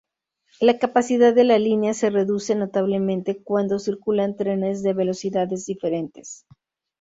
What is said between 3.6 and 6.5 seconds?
circulan trenes de velocidades diferentes.